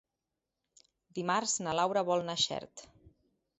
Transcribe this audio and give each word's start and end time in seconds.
Dimarts 1.19 1.53
na 1.67 1.77
Laura 1.81 2.05
vol 2.11 2.25
anar 2.25 2.39
a 2.41 2.45
Xert. 2.47 2.85